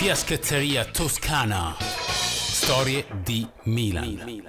[0.00, 1.76] Fiaschetteria Toscana.
[1.78, 4.42] Storie di Milan.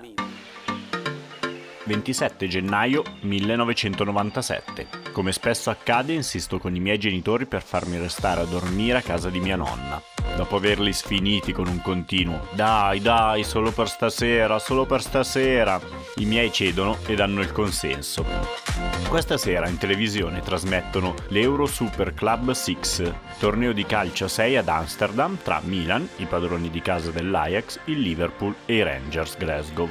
[1.83, 4.87] 27 gennaio 1997.
[5.11, 9.29] Come spesso accade, insisto con i miei genitori per farmi restare a dormire a casa
[9.29, 10.01] di mia nonna.
[10.37, 15.81] Dopo averli sfiniti con un continuo Dai, dai, solo per stasera, solo per stasera,
[16.15, 18.90] i miei cedono e danno il consenso.
[19.11, 25.37] Questa sera in televisione trasmettono l'Euro Super Club 6, torneo di calcio 6 ad Amsterdam
[25.43, 29.89] tra Milan, i padroni di casa dell'Ajax, il Liverpool e i Rangers Glasgow.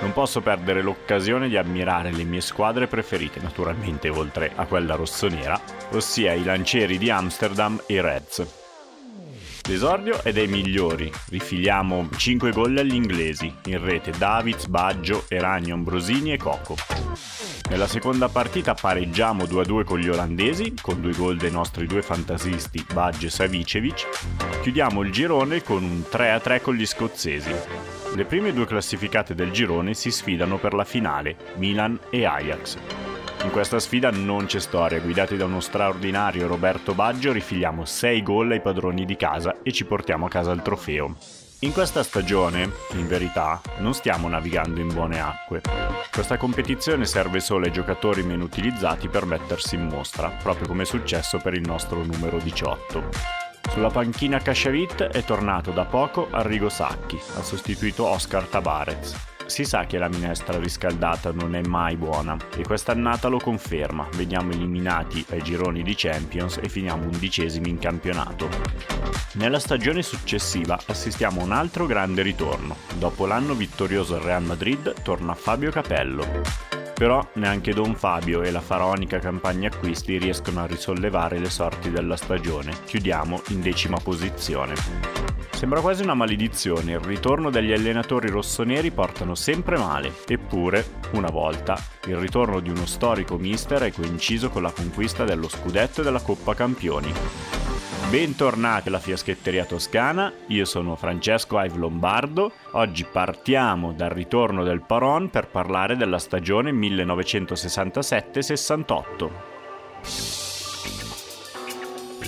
[0.00, 5.60] Non posso perdere l'occasione di ammirare le mie squadre preferite, naturalmente oltre a quella rossonera,
[5.92, 8.67] ossia i lancieri di Amsterdam e i Reds.
[9.68, 16.32] L'esordio è dei migliori, rifiliamo 5 gol agli inglesi, in rete Davids, Baggio, Eragno, Ambrosini
[16.32, 16.74] e Coco.
[17.68, 22.82] Nella seconda partita pareggiamo 2-2 con gli olandesi, con due gol dei nostri due fantasisti
[22.94, 24.08] Baggio e Savicevic.
[24.62, 27.52] Chiudiamo il girone con un 3-3 con gli scozzesi.
[28.14, 32.97] Le prime due classificate del girone si sfidano per la finale, Milan e Ajax.
[33.44, 38.50] In questa sfida non c'è storia, guidati da uno straordinario Roberto Baggio rifiliamo 6 gol
[38.50, 41.16] ai padroni di casa e ci portiamo a casa il trofeo.
[41.60, 45.60] In questa stagione, in verità, non stiamo navigando in buone acque.
[46.12, 50.86] Questa competizione serve solo ai giocatori meno utilizzati per mettersi in mostra, proprio come è
[50.86, 53.08] successo per il nostro numero 18.
[53.70, 59.37] Sulla panchina Casciavit è tornato da poco Arrigo Sacchi, ha sostituito Oscar Tabarez.
[59.48, 64.06] Si sa che la minestra riscaldata non è mai buona e quest'annata lo conferma.
[64.14, 68.50] Veniamo eliminati ai gironi di Champions e finiamo undicesimi in campionato.
[69.32, 72.76] Nella stagione successiva assistiamo a un altro grande ritorno.
[72.98, 76.77] Dopo l'anno vittorioso al Real Madrid torna Fabio Capello.
[76.98, 82.16] Però neanche Don Fabio e la faraonica campagna acquisti riescono a risollevare le sorti della
[82.16, 82.72] stagione.
[82.86, 84.74] Chiudiamo in decima posizione.
[85.52, 91.80] Sembra quasi una maledizione, il ritorno degli allenatori rossoneri portano sempre male, eppure, una volta,
[92.06, 96.20] il ritorno di uno storico mister è coinciso con la conquista dello scudetto e della
[96.20, 97.12] Coppa Campioni.
[98.10, 105.28] Bentornati alla Fiaschetteria Toscana, io sono Francesco Ive Lombardo, oggi partiamo dal ritorno del Paron
[105.28, 109.30] per parlare della stagione 1967-68.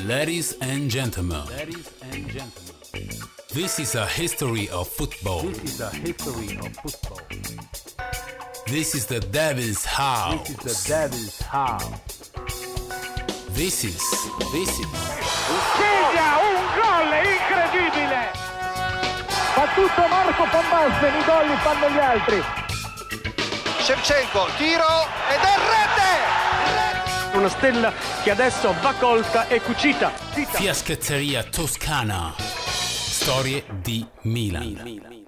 [0.04, 1.44] Ladies and gentlemen.
[1.48, 2.74] Ladies and gentlemen.
[3.50, 5.50] This is a history of football.
[5.50, 7.22] This is a history of football.
[8.66, 10.46] This is the Devil's House.
[10.46, 11.88] This is the Devil's House.
[13.54, 13.98] This is,
[14.52, 15.19] this is.
[15.76, 18.30] Segna un gol incredibile!
[19.54, 22.42] Fa tutto Marco Basten, i gol li fanno gli altri.
[23.80, 27.38] Shevchenko, tiro ed è rete!
[27.38, 30.10] Una stella che adesso va colta e cucita.
[30.10, 32.34] Fiaschetteria Toscana.
[32.36, 35.19] Storie di Milan.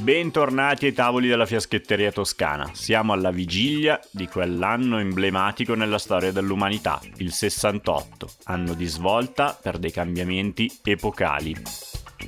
[0.00, 2.70] Bentornati ai tavoli della fiaschetteria toscana.
[2.72, 9.78] Siamo alla vigilia di quell'anno emblematico nella storia dell'umanità, il 68, anno di svolta per
[9.78, 11.54] dei cambiamenti epocali.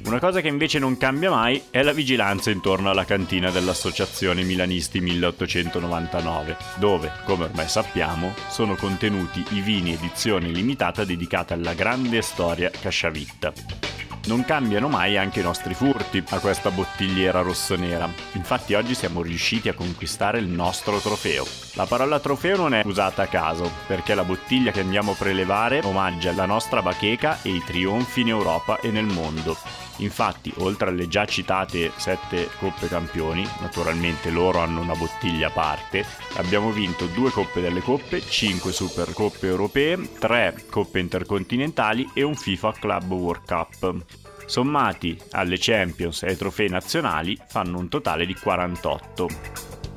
[0.05, 5.01] Una cosa che invece non cambia mai è la vigilanza intorno alla cantina dell'Associazione Milanisti
[5.01, 12.71] 1899, dove, come ormai sappiamo, sono contenuti i vini edizione limitata dedicata alla grande storia
[12.71, 13.94] casciavitta.
[14.27, 18.11] Non cambiano mai anche i nostri furti a questa bottigliera rossonera.
[18.33, 21.45] Infatti oggi siamo riusciti a conquistare il nostro trofeo.
[21.75, 25.83] La parola trofeo non è usata a caso, perché la bottiglia che andiamo a prelevare
[25.85, 29.84] omaggia la nostra bacheca e i trionfi in Europa e nel mondo.
[29.99, 36.05] Infatti, oltre alle già citate sette Coppe Campioni, naturalmente loro hanno una bottiglia a parte,
[36.37, 42.73] abbiamo vinto due Coppe delle Coppe, cinque Supercoppe europee, tre Coppe intercontinentali e un FIFA
[42.73, 44.05] Club World Cup.
[44.47, 49.29] Sommati alle Champions e ai trofei nazionali fanno un totale di 48.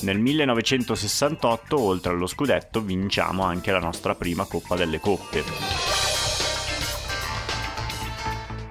[0.01, 5.96] Nel 1968, oltre allo scudetto, vinciamo anche la nostra prima Coppa delle Coppe.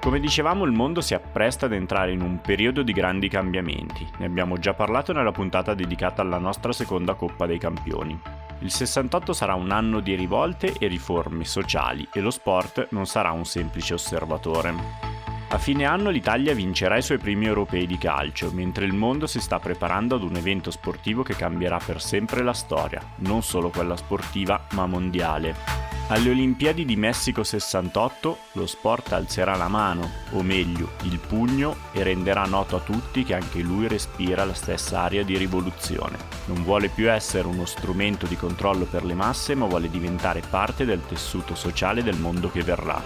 [0.06, 4.06] Come dicevamo, il mondo si appresta ad entrare in un periodo di grandi cambiamenti.
[4.18, 8.16] Ne abbiamo già parlato nella puntata dedicata alla nostra seconda Coppa dei Campioni.
[8.60, 13.32] Il 68 sarà un anno di rivolte e riforme sociali e lo sport non sarà
[13.32, 14.74] un semplice osservatore.
[15.48, 19.40] A fine anno l'Italia vincerà i suoi primi europei di calcio, mentre il mondo si
[19.40, 23.96] sta preparando ad un evento sportivo che cambierà per sempre la storia, non solo quella
[23.96, 25.85] sportiva, ma mondiale.
[26.08, 32.04] Alle Olimpiadi di Messico 68 lo sport alzerà la mano, o meglio, il pugno, e
[32.04, 36.16] renderà noto a tutti che anche lui respira la stessa aria di rivoluzione.
[36.44, 40.84] Non vuole più essere uno strumento di controllo per le masse, ma vuole diventare parte
[40.84, 43.02] del tessuto sociale del mondo che verrà.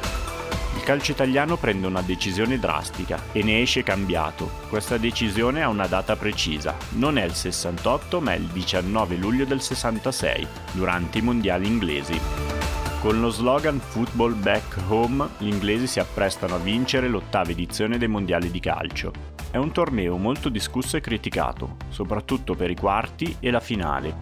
[0.77, 4.51] Il calcio italiano prende una decisione drastica e ne esce cambiato.
[4.69, 6.77] Questa decisione ha una data precisa.
[6.91, 12.60] Non è il 68 ma è il 19 luglio del 66, durante i mondiali inglesi.
[13.01, 18.09] Con lo slogan Football Back Home, gli inglesi si apprestano a vincere l'ottava edizione dei
[18.09, 19.11] mondiali di calcio.
[19.51, 24.19] È un torneo molto discusso e criticato, soprattutto per i quarti e la finale.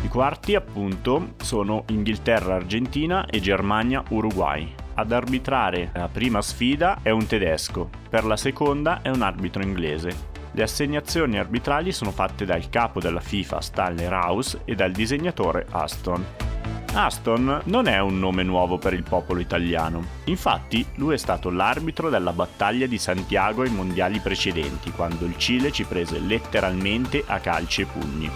[0.00, 4.74] I quarti, appunto, sono Inghilterra-Argentina e Germania-Uruguay.
[4.94, 10.32] Ad arbitrare la prima sfida è un tedesco, per la seconda è un arbitro inglese.
[10.52, 16.43] Le assegnazioni arbitrali sono fatte dal capo della FIFA Stanley Rouse e dal disegnatore Aston.
[16.94, 20.04] Aston non è un nome nuovo per il popolo italiano.
[20.26, 25.72] Infatti, lui è stato l'arbitro della battaglia di Santiago ai mondiali precedenti, quando il Cile
[25.72, 28.30] ci prese letteralmente a calci e pugni.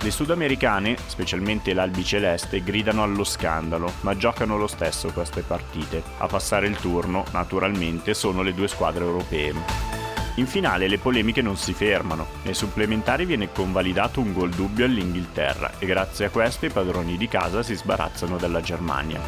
[0.00, 6.02] Le sudamericane, specialmente l'albiceleste, gridano allo scandalo, ma giocano lo stesso queste partite.
[6.18, 9.87] A passare il turno, naturalmente, sono le due squadre europee.
[10.38, 12.26] In finale le polemiche non si fermano.
[12.44, 17.26] Nei supplementari viene convalidato un gol dubbio all'Inghilterra e grazie a questo i padroni di
[17.26, 19.20] casa si sbarazzano della Germania.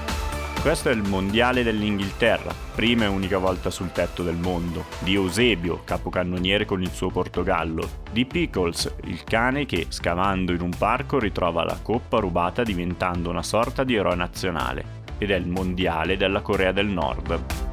[0.63, 5.83] Questo è il mondiale dell'Inghilterra, prima e unica volta sul tetto del mondo, di Eusebio,
[5.85, 11.65] capocannoniere con il suo Portogallo, di Pickles, il cane che, scavando in un parco, ritrova
[11.65, 14.85] la coppa rubata diventando una sorta di eroe nazionale,
[15.19, 17.70] ed è il mondiale della Corea del Nord.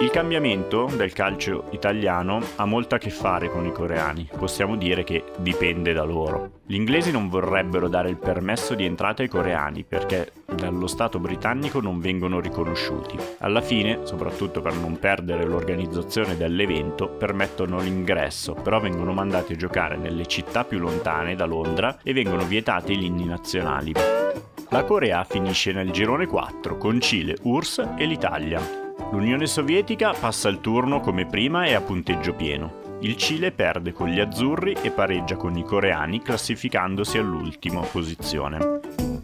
[0.00, 5.02] Il cambiamento del calcio italiano ha molto a che fare con i coreani, possiamo dire
[5.02, 6.60] che dipende da loro.
[6.66, 11.80] Gli inglesi non vorrebbero dare il permesso di entrata ai coreani perché dallo Stato britannico
[11.80, 13.18] non vengono riconosciuti.
[13.40, 19.96] Alla fine, soprattutto per non perdere l'organizzazione dell'evento, permettono l'ingresso, però vengono mandati a giocare
[19.96, 23.92] nelle città più lontane da Londra e vengono vietati gli inni nazionali.
[24.70, 28.87] La Corea finisce nel girone 4 con Cile, URSS e l'Italia.
[29.10, 32.96] L'Unione Sovietica passa il turno come prima e a punteggio pieno.
[33.00, 38.80] Il Cile perde con gli azzurri e pareggia con i coreani classificandosi all'ultima posizione.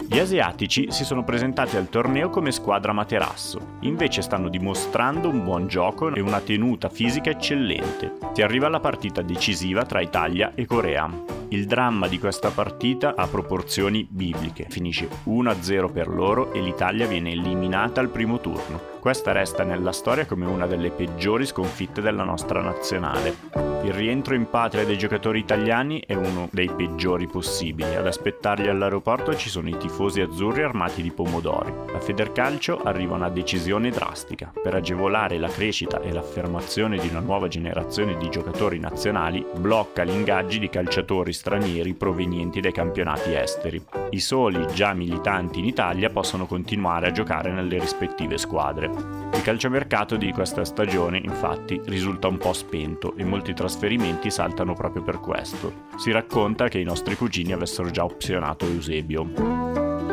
[0.08, 5.66] Gli asiatici si sono presentati al torneo come squadra materasso, invece stanno dimostrando un buon
[5.66, 8.12] gioco e una tenuta fisica eccellente.
[8.32, 11.10] Si arriva alla partita decisiva tra Italia e Corea.
[11.48, 14.66] Il dramma di questa partita ha proporzioni bibliche.
[14.70, 18.94] Finisce 1-0 per loro e l'Italia viene eliminata al primo turno.
[19.05, 23.37] Questa resta nella storia come una delle peggiori sconfitte della nostra nazionale.
[23.83, 27.97] Il rientro in patria dei giocatori italiani è uno dei peggiori possibili.
[27.97, 31.71] Ad aspettarli all'aeroporto ci sono i tifosi azzurri armati di pomodori.
[31.93, 34.51] La Federcalcio arriva a una decisione drastica.
[34.62, 40.12] Per agevolare la crescita e l'affermazione di una nuova generazione di giocatori nazionali, blocca gli
[40.12, 43.85] ingaggi di calciatori stranieri provenienti dai campionati esteri.
[44.09, 48.94] I soli già militanti in Italia possono continuare a giocare nelle rispettive squadre.
[49.34, 55.03] Il calciomercato di questa stagione, infatti, risulta un po' spento e molti trasferimenti saltano proprio
[55.03, 55.86] per questo.
[55.96, 59.29] Si racconta che i nostri cugini avessero già opzionato Eusebio.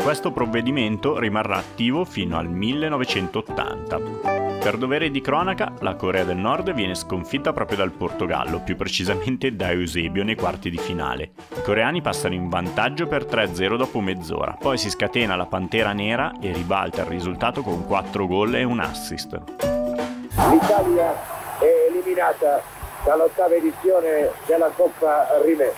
[0.02, 4.51] Questo provvedimento rimarrà attivo fino al 1980.
[4.62, 9.56] Per dovere di cronaca, la Corea del Nord viene sconfitta proprio dal Portogallo, più precisamente
[9.56, 11.32] da Eusebio nei quarti di finale.
[11.56, 16.34] I coreani passano in vantaggio per 3-0 dopo mezz'ora, poi si scatena la Pantera Nera
[16.40, 19.42] e ribalta il risultato con 4 gol e un assist.
[19.58, 21.12] L'Italia
[21.58, 22.62] è eliminata
[23.04, 25.74] dall'ottava edizione della Coppa Rimè.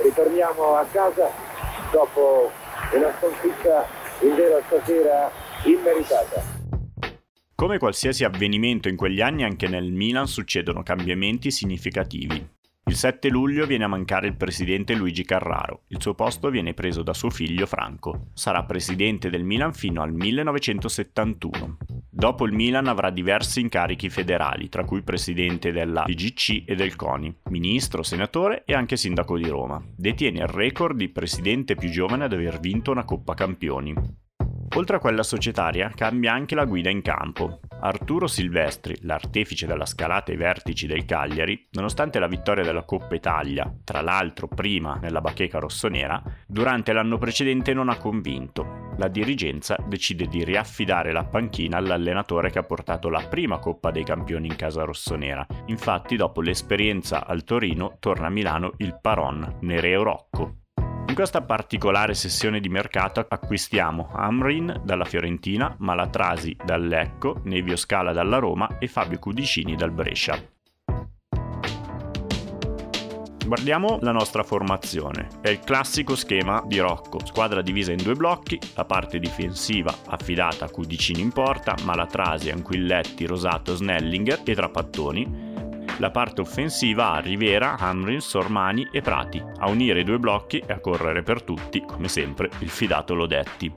[0.00, 1.28] Ritorniamo a casa
[1.90, 2.52] dopo
[2.92, 3.84] una sconfitta
[4.20, 5.28] in vero stasera
[5.64, 6.61] immeritata.
[7.62, 12.44] Come qualsiasi avvenimento in quegli anni anche nel Milan succedono cambiamenti significativi.
[12.86, 17.04] Il 7 luglio viene a mancare il presidente Luigi Carraro, il suo posto viene preso
[17.04, 18.30] da suo figlio Franco.
[18.34, 21.76] Sarà presidente del Milan fino al 1971.
[22.10, 27.32] Dopo il Milan avrà diversi incarichi federali, tra cui presidente della PGC e del CONI,
[27.50, 29.80] ministro, senatore e anche sindaco di Roma.
[29.96, 33.94] Detiene il record di presidente più giovane ad aver vinto una Coppa Campioni.
[34.74, 37.60] Oltre a quella societaria, cambia anche la guida in campo.
[37.80, 43.70] Arturo Silvestri, l'artefice della scalata ai vertici del Cagliari, nonostante la vittoria della Coppa Italia,
[43.84, 48.94] tra l'altro prima nella bacheca rossonera, durante l'anno precedente non ha convinto.
[48.96, 54.04] La dirigenza decide di riaffidare la panchina all'allenatore che ha portato la prima Coppa dei
[54.04, 55.46] Campioni in casa rossonera.
[55.66, 60.61] Infatti, dopo l'esperienza al Torino, torna a Milano il Paron, Nereo Rocco.
[61.06, 68.12] In questa particolare sessione di mercato acquistiamo Amrin dalla Fiorentina, Malatrasi dal Lecco, Nevio Scala
[68.12, 70.42] dalla Roma e Fabio Cudicini dal Brescia.
[73.44, 75.28] Guardiamo la nostra formazione.
[75.42, 80.64] È il classico schema di Rocco, squadra divisa in due blocchi, la parte difensiva affidata
[80.64, 85.51] a Cudicini in porta, Malatrasi, Anquilletti, Rosato, Snellinger e Trapattoni,
[85.98, 90.72] la parte offensiva a Rivera, Hamrin, Sormani e Prati, a unire i due blocchi e
[90.72, 93.72] a correre per tutti, come sempre, il fidato Lodetti.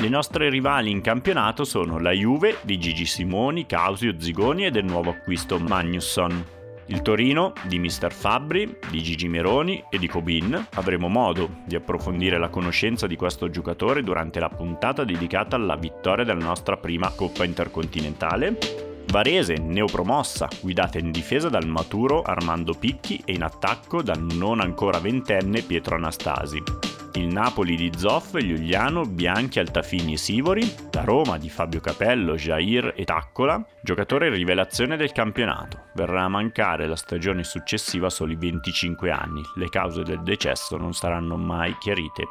[0.00, 4.84] Le nostre rivali in campionato sono la Juve di Gigi Simoni, Causio Zigoni e del
[4.84, 6.44] nuovo acquisto Magnusson.
[6.86, 8.12] Il Torino di Mr.
[8.12, 10.68] Fabbri, di Gigi Meroni e di Cobin.
[10.74, 16.24] Avremo modo di approfondire la conoscenza di questo giocatore durante la puntata dedicata alla vittoria
[16.24, 18.87] della nostra prima Coppa Intercontinentale.
[19.10, 24.98] Varese, neopromossa, guidata in difesa dal maturo Armando Picchi e in attacco dal non ancora
[24.98, 26.62] ventenne Pietro Anastasi.
[27.14, 30.62] Il Napoli di Zoff, Giuliano, Bianchi, Altafini e Sivori,
[30.92, 35.84] la Roma di Fabio Capello, Jair e Taccola, giocatore rivelazione del campionato.
[35.94, 40.92] Verrà a mancare la stagione successiva a soli 25 anni, le cause del decesso non
[40.92, 42.26] saranno mai chiarite.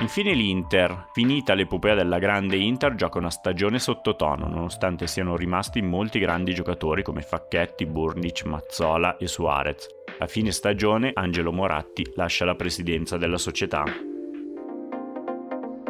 [0.00, 1.08] Infine l'Inter.
[1.12, 7.02] Finita l'epopea della grande Inter, gioca una stagione sottotono, nonostante siano rimasti molti grandi giocatori
[7.02, 9.86] come Facchetti, Burnic, Mazzola e Suarez.
[10.18, 13.84] A fine stagione Angelo Moratti lascia la presidenza della società.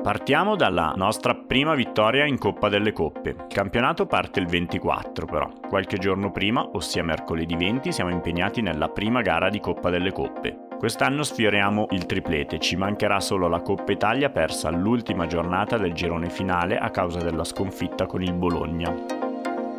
[0.03, 3.31] Partiamo dalla nostra prima vittoria in Coppa delle Coppe.
[3.31, 5.49] Il campionato parte il 24 però.
[5.69, 10.71] Qualche giorno prima, ossia mercoledì 20, siamo impegnati nella prima gara di Coppa delle Coppe.
[10.83, 16.29] Quest'anno sfioriamo il triplete, ci mancherà solo la Coppa Italia persa all'ultima giornata del girone
[16.29, 18.93] finale a causa della sconfitta con il Bologna.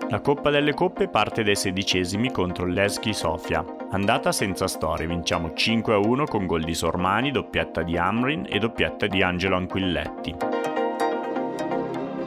[0.07, 3.65] La Coppa delle Coppe parte dai sedicesimi contro l'Eschi Sofia.
[3.91, 9.21] Andata senza storie, vinciamo 5-1 con gol di Sormani, doppietta di Amrin e doppietta di
[9.21, 10.33] Angelo Anquilletti.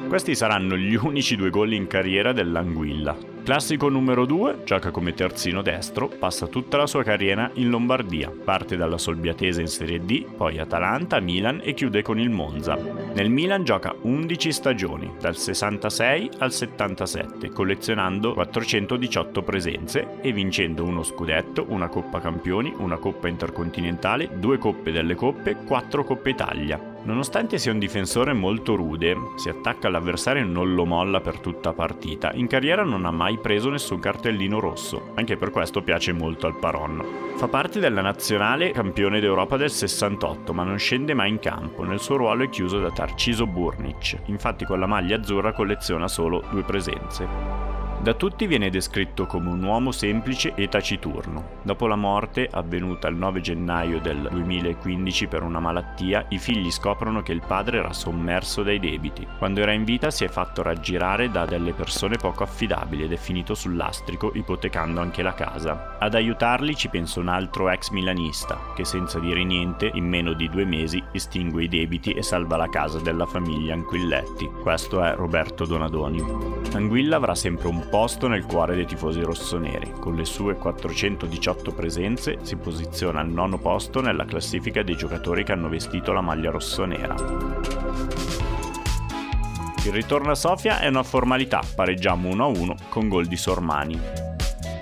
[0.07, 3.36] Questi saranno gli unici due gol in carriera dell'Anguilla.
[3.47, 8.77] Classico numero 2, gioca come terzino destro, passa tutta la sua carriera in Lombardia, parte
[8.77, 12.77] dalla Solbiatese in Serie D, poi Atalanta, Milan e chiude con il Monza.
[13.15, 21.05] Nel Milan gioca 11 stagioni, dal 66 al 77, collezionando 418 presenze e vincendo uno
[21.05, 26.96] scudetto, una Coppa Campioni, una Coppa Intercontinentale, due Coppe delle Coppe, quattro Coppe Italia.
[27.07, 31.73] Nonostante sia un difensore molto rude, si attacca all'avversario e non lo molla per tutta
[31.73, 36.49] partita, in carriera non ha mai preso nessun cartellino rosso, anche per questo piace molto
[36.49, 37.01] al Paron.
[37.37, 42.01] Fa parte della nazionale campione d'Europa del 68, ma non scende mai in campo, nel
[42.01, 46.65] suo ruolo è chiuso da Tarciso Burnic, infatti con la maglia azzurra colleziona solo due
[46.65, 47.76] presenze.
[48.07, 51.55] Da tutti viene descritto come un uomo semplice e taciturno.
[51.63, 57.23] Dopo la morte, avvenuta il 9 gennaio del 2015 per una malattia, i figli scoprono
[57.23, 59.27] che il padre era sommerso dai debiti.
[59.39, 63.17] Quando era in vita si è fatto raggirare da delle persone poco affidabili ed è
[63.17, 65.97] finito sul lastrico ipotecando anche la casa.
[65.99, 70.49] Ad aiutarli ci pensa un altro ex milanista, che senza dire niente, in meno di
[70.49, 74.49] due mesi estingue i debiti e salva la casa della famiglia Anquilletti.
[74.63, 76.23] Questo è Roberto Donadoni.
[76.73, 79.91] Anguilla avrà sempre un posto nel cuore dei tifosi rossoneri.
[79.99, 85.53] Con le sue 418 presenze si posiziona al nono posto nella classifica dei giocatori che
[85.53, 87.15] hanno vestito la maglia rossonera.
[89.83, 93.99] Il ritorno a Sofia è una formalità, pareggiamo 1-1 con gol di Sormani.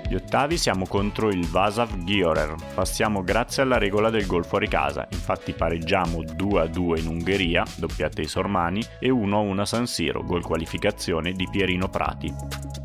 [0.09, 5.07] Gli ottavi siamo contro il Vasav Giorer, passiamo grazie alla regola del gol fuori casa,
[5.09, 11.31] infatti pareggiamo 2-2 in Ungheria, doppiata dei Sormani, e 1-1 a San Siro, gol qualificazione
[11.31, 12.84] di Pierino Prati.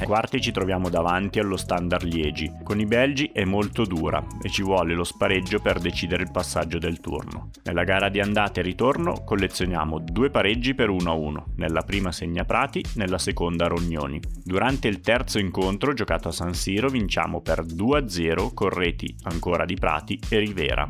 [0.00, 2.50] Ai quarti ci troviamo davanti allo standard Liegi.
[2.64, 6.78] Con i belgi è molto dura e ci vuole lo spareggio per decidere il passaggio
[6.78, 7.50] del turno.
[7.62, 11.42] Nella gara di andata e ritorno collezioniamo due pareggi per 1-1.
[11.56, 14.20] Nella prima segna Prati, nella seconda Rognoni.
[14.42, 19.76] Durante il terzo incontro giocato a San Siro vinciamo per 2-0 con reti ancora di
[19.76, 20.88] Prati e Rivera.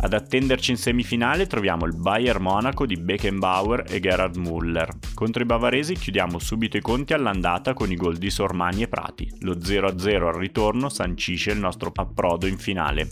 [0.00, 4.88] Ad attenderci in semifinale troviamo il Bayern Monaco di Beckenbauer e Gerhard Müller.
[5.12, 9.30] Contro i bavaresi chiudiamo subito i conti all'andata con i gol di Sormani e Prati.
[9.40, 13.08] Lo 0-0 al ritorno sancisce il nostro approdo in finale.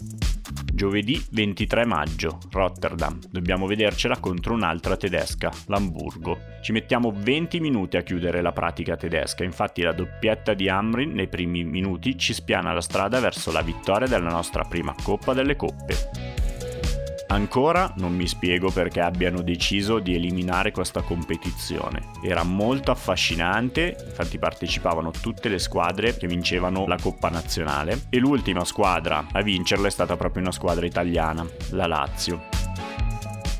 [0.73, 3.19] giovedì 23 maggio, Rotterdam.
[3.31, 6.39] Dobbiamo vedercela contro un'altra tedesca, l'Hamburgo.
[6.63, 11.29] Ci mettiamo 20 minuti a chiudere la pratica tedesca, infatti la doppietta di Amrin nei
[11.29, 16.46] primi minuti ci spiana la strada verso la vittoria della nostra prima Coppa delle Coppe.
[17.29, 22.11] Ancora non mi spiego perché abbiano deciso di eliminare questa competizione.
[22.23, 28.65] Era molto affascinante, infatti partecipavano tutte le squadre che vincevano la Coppa Nazionale e l'ultima
[28.65, 32.43] squadra a vincerla è stata proprio una squadra italiana, la Lazio.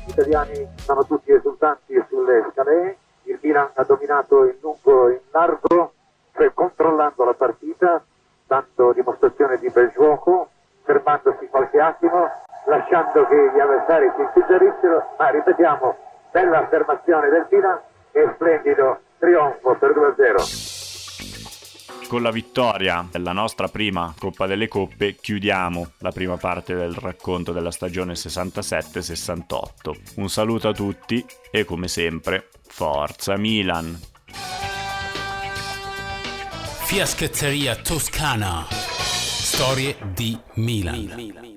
[0.05, 5.19] Gli italiani sono tutti esultanti sulle scale, il Milan ha dominato in lungo e in
[5.31, 5.93] largo,
[6.33, 8.01] cioè controllando la partita,
[8.47, 10.49] dando dimostrazione di bel gioco,
[10.83, 15.97] fermandosi qualche attimo, lasciando che gli avversari si impiggerissero, ma ripetiamo,
[16.31, 17.79] bella affermazione del Milan
[18.11, 20.85] e splendido trionfo per 2-0.
[22.07, 27.51] Con la vittoria della nostra prima Coppa delle Coppe chiudiamo la prima parte del racconto
[27.51, 30.13] della stagione 67-68.
[30.15, 33.99] Un saluto a tutti e come sempre, forza Milan!
[36.85, 38.65] Fiaschetteria Toscana.
[38.69, 41.56] Storie di Milan.